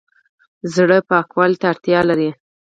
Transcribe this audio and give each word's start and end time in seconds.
زړه 0.75 0.97
پاکوالي 1.09 1.57
ته 1.61 1.65
اړتیا 1.71 1.99
لري 2.09 2.29